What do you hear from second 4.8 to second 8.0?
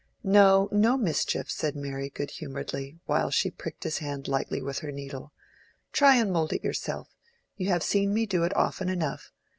needle. "Try and mould it yourself: you have